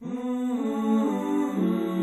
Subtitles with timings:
[0.00, 1.97] Mm-hmm.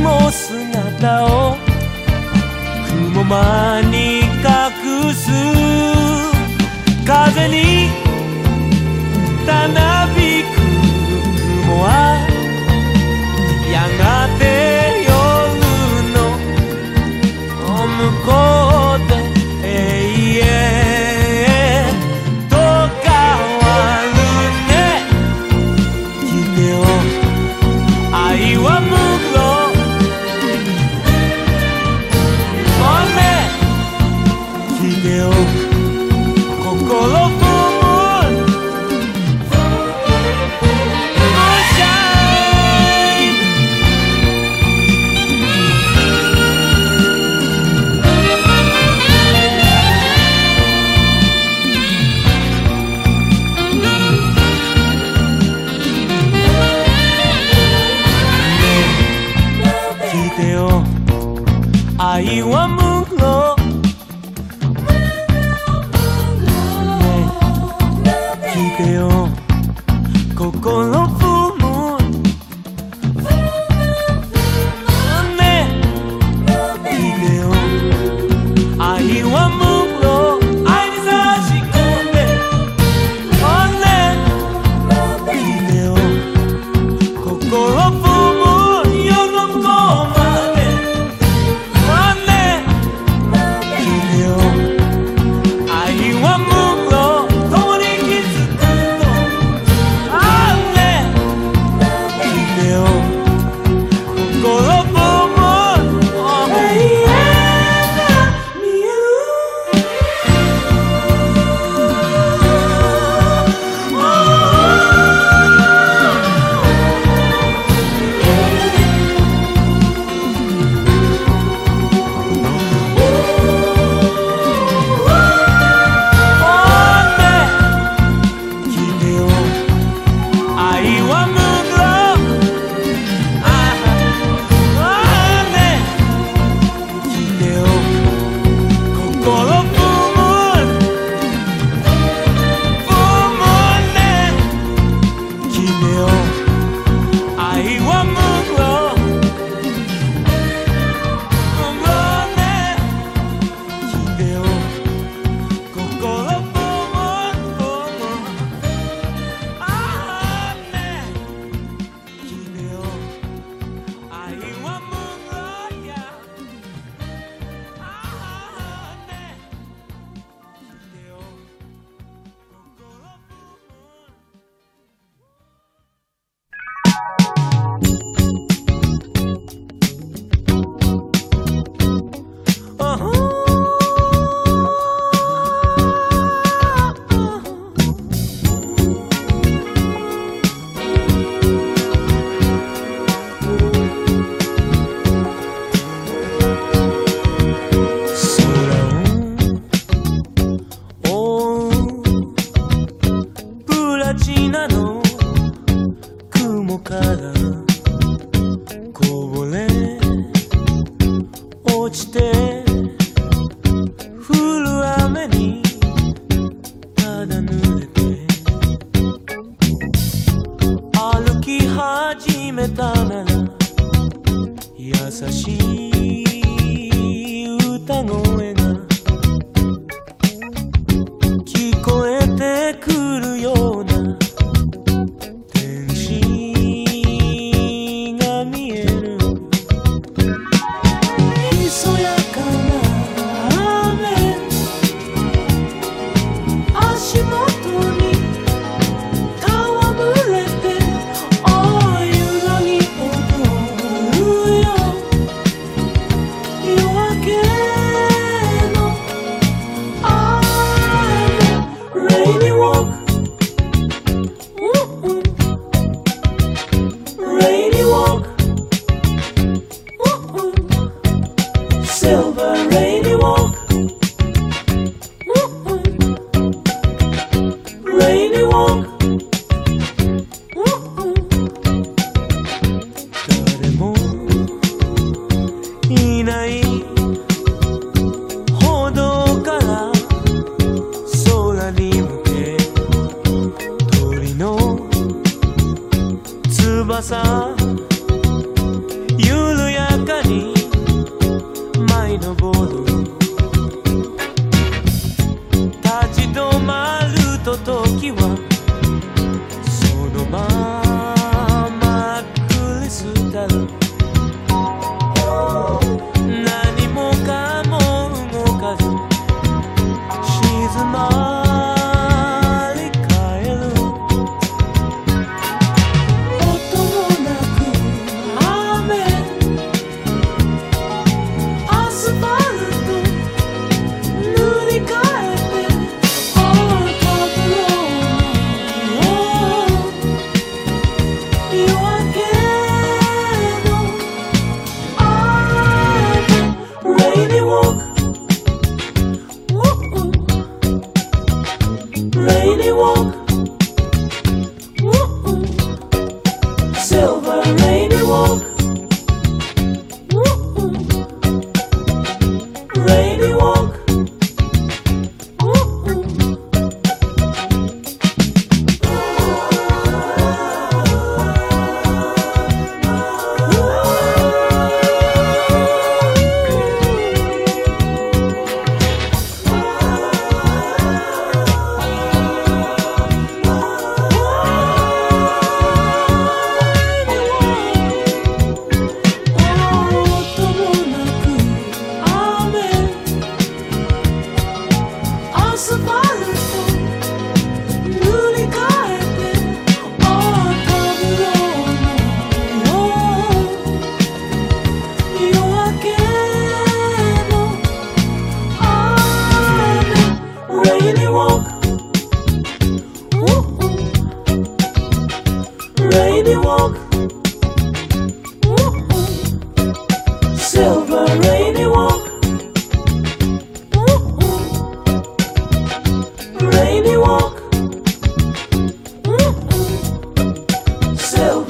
[0.00, 1.56] も姿を
[2.88, 5.30] 雲間に隠す。
[7.04, 7.88] 風に
[9.46, 10.19] たなび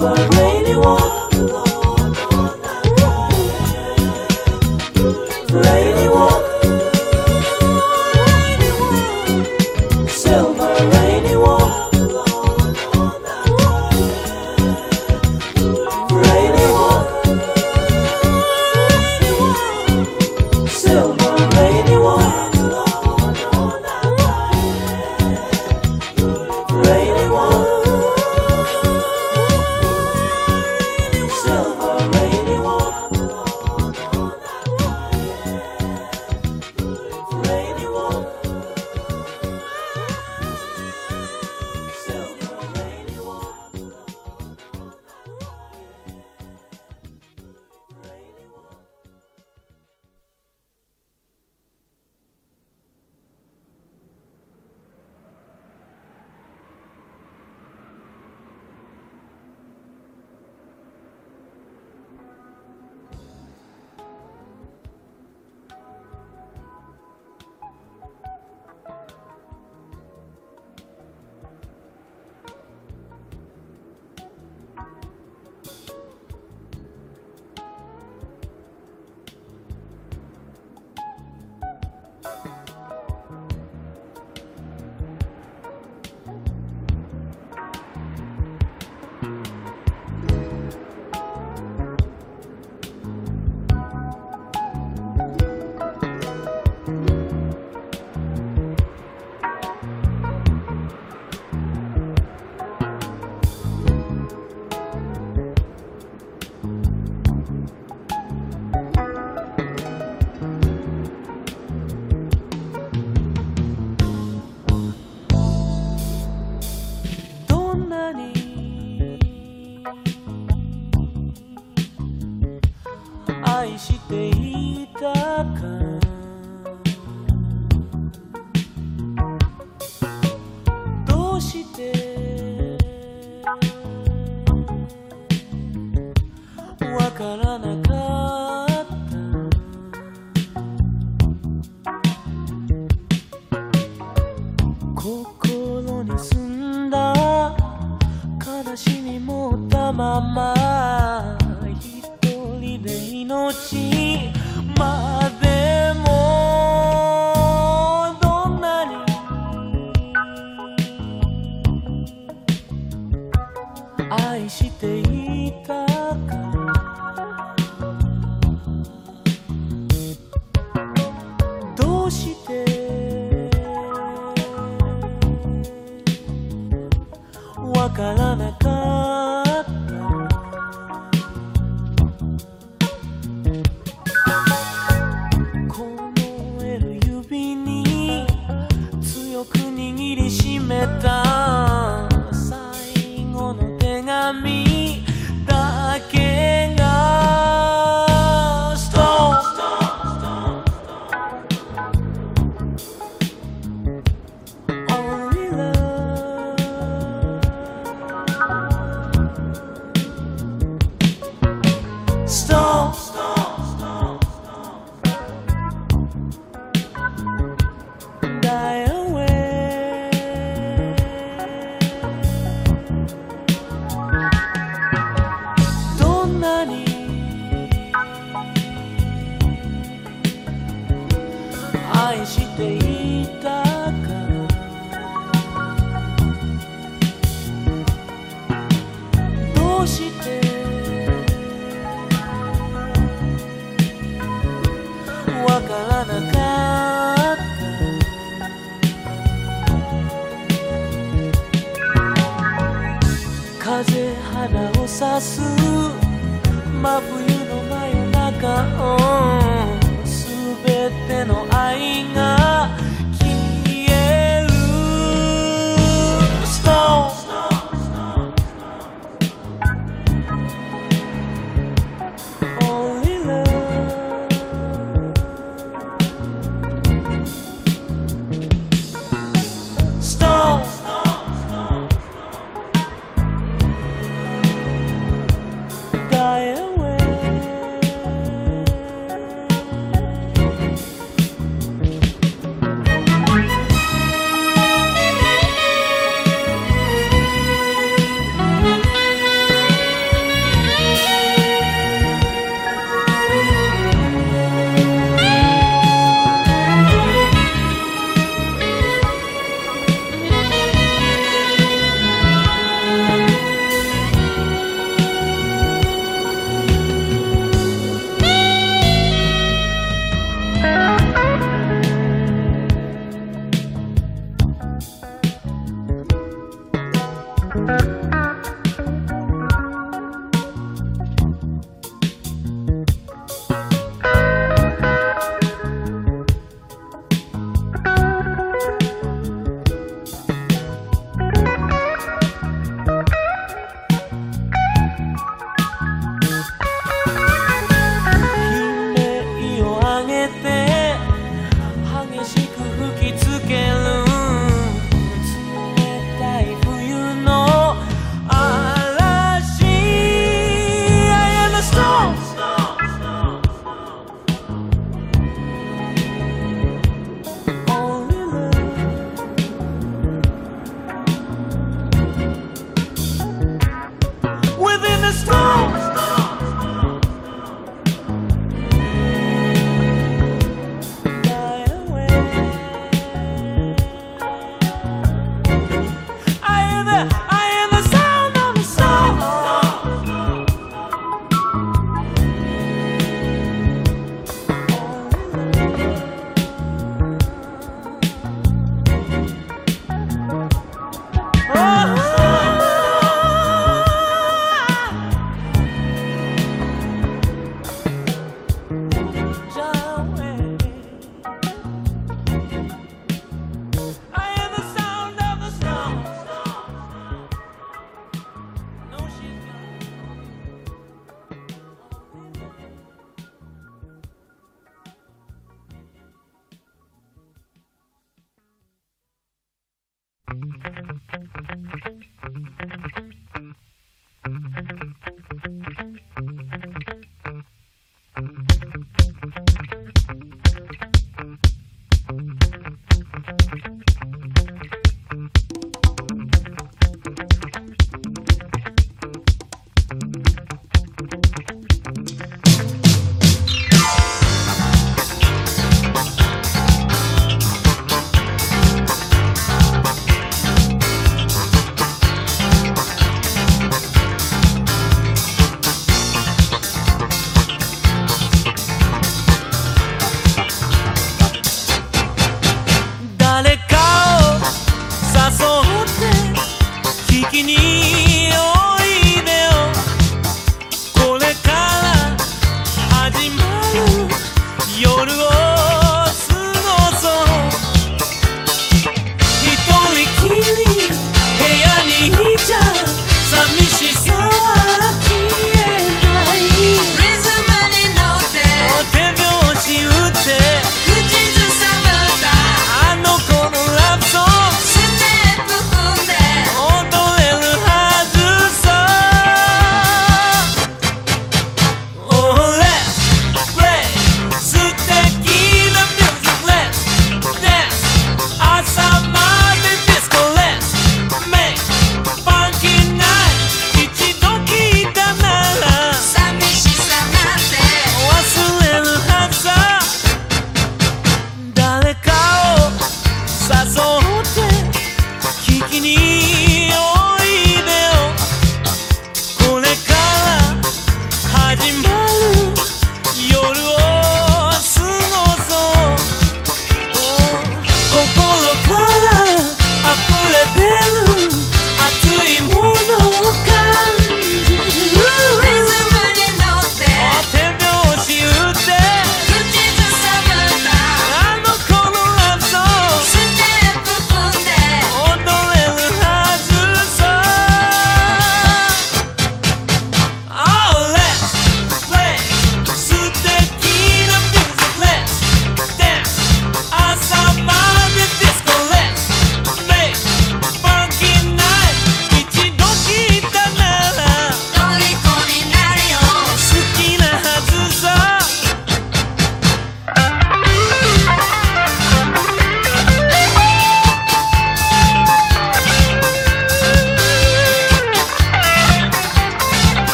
[0.00, 1.19] Silver rainy walk.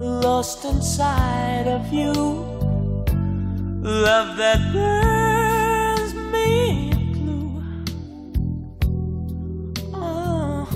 [0.00, 2.12] lost inside of you.
[3.82, 7.62] Love that burns me blue.
[9.94, 10.66] Oh.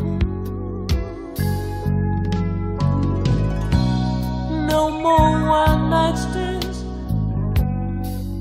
[4.69, 6.85] No more one night stands.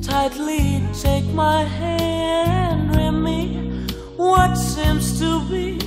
[0.06, 5.80] Tightly take my hand, and me what seems to be.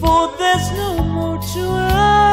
[0.00, 2.31] For there's no more to us.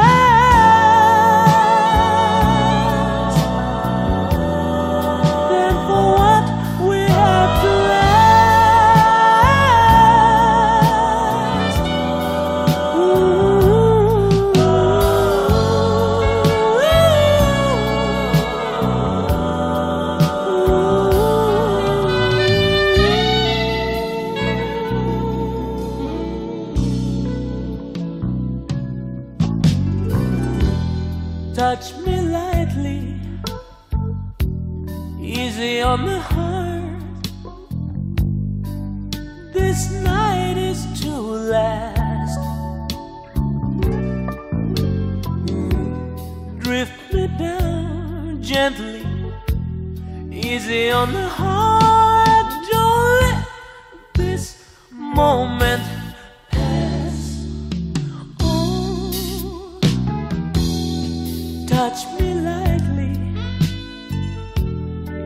[61.79, 63.13] touch me lightly,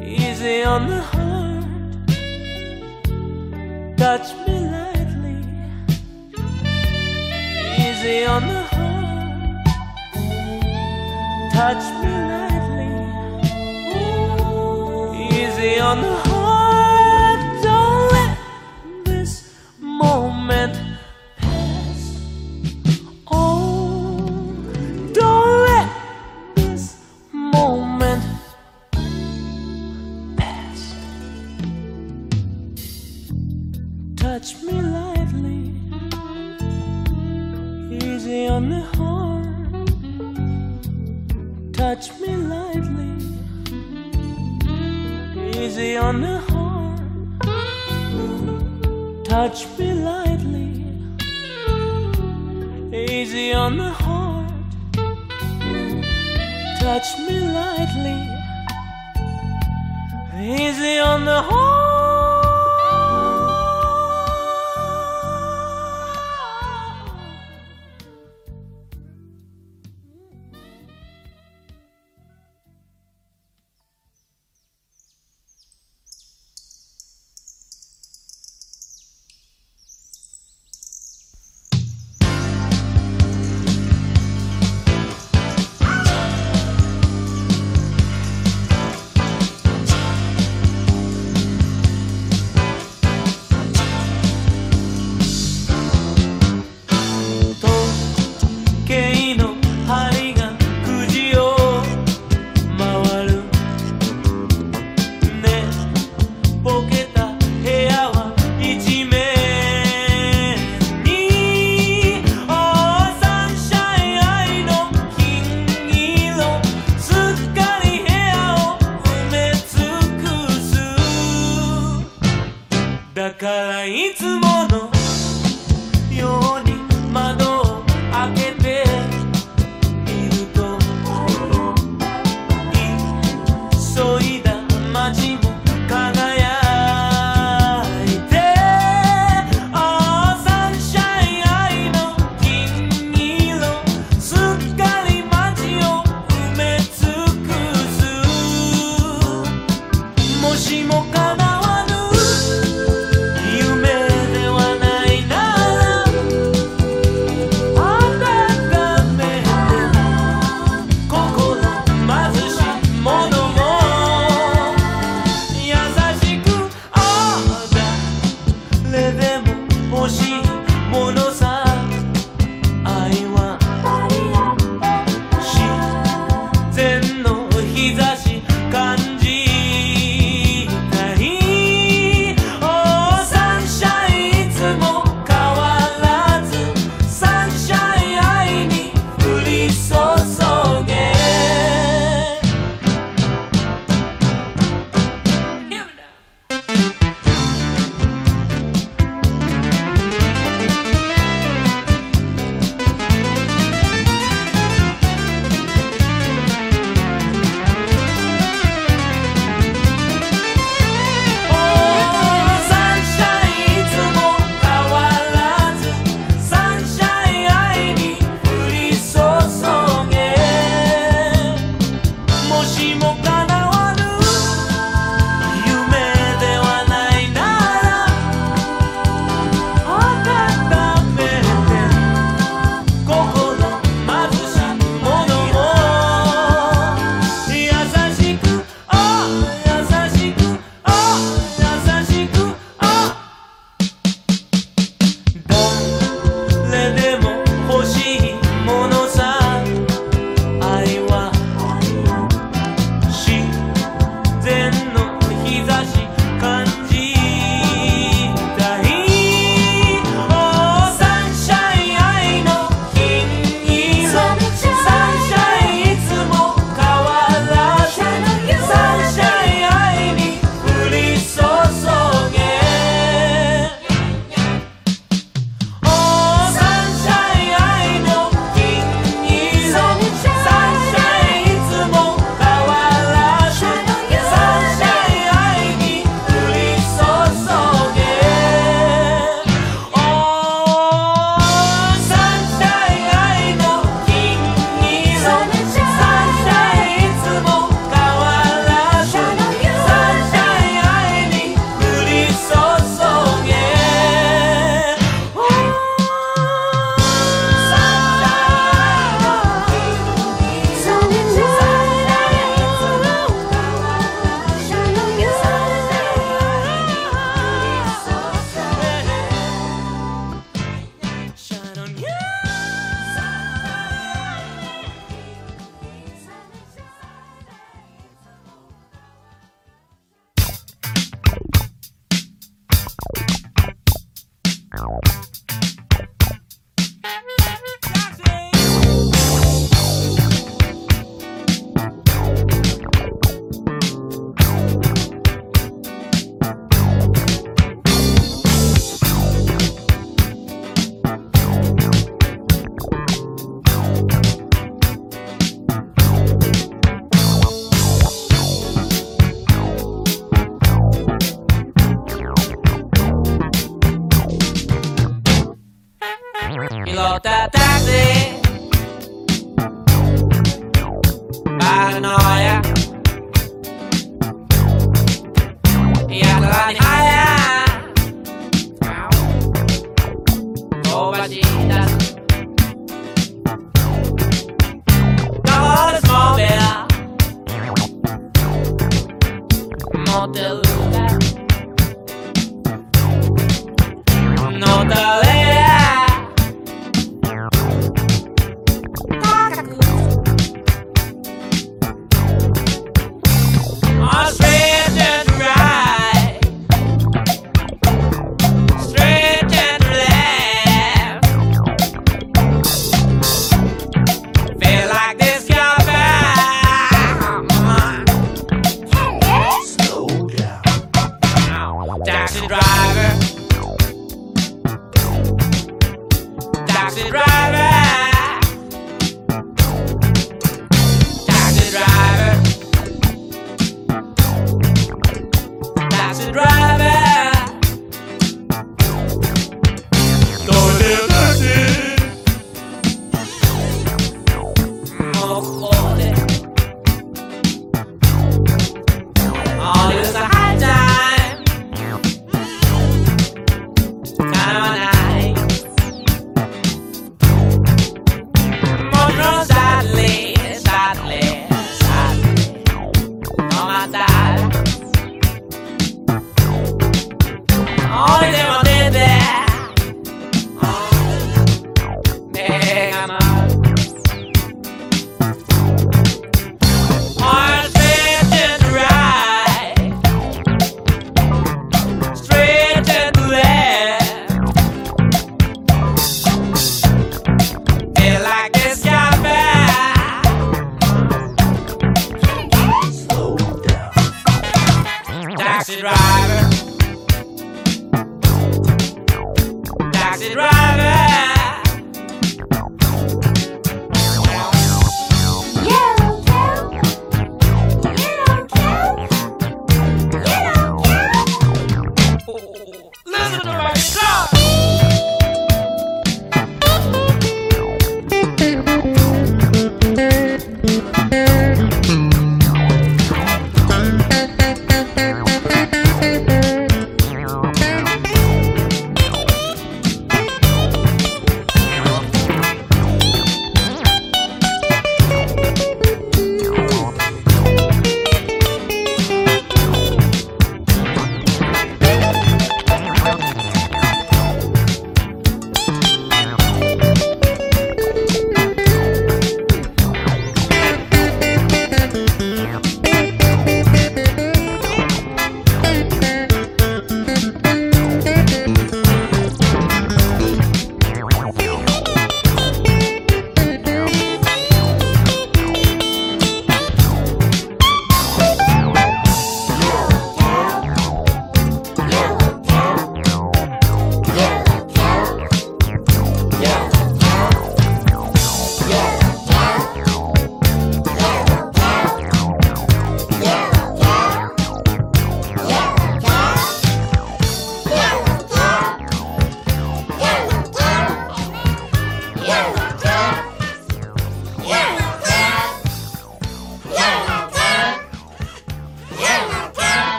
[0.00, 1.64] easy on the heart.
[3.96, 5.38] Touch me lightly,
[7.84, 9.66] easy on the heart.
[11.56, 12.92] Touch me lightly,
[15.40, 16.25] easy on the heart.